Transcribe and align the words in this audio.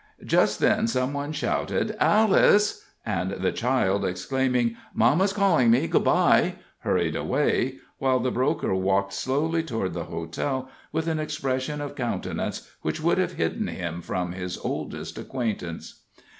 Just 0.25 0.59
then 0.59 0.87
some 0.87 1.13
one 1.13 1.31
shouted 1.31 1.95
"Alice!" 1.99 2.83
and 3.05 3.33
the 3.33 3.51
child 3.51 4.03
exclaiming, 4.03 4.75
"Mamma's 4.95 5.31
calling 5.31 5.69
me; 5.69 5.85
good 5.87 6.05
by," 6.05 6.55
hurried 6.79 7.15
away, 7.15 7.75
while 7.99 8.17
the 8.19 8.31
broker 8.31 8.73
walked 8.73 9.13
slowly 9.13 9.61
toward 9.61 9.93
the 9.93 10.05
hotel 10.05 10.71
with 10.91 11.07
an 11.07 11.19
expression 11.19 11.81
of 11.81 11.93
countenance 11.93 12.67
which 12.81 12.99
would 12.99 13.19
have 13.19 13.33
hidden 13.33 13.67
him 13.67 14.01
from 14.01 14.31
his 14.31 14.57
oldest 14.63 15.19
acquaintance. 15.19 16.01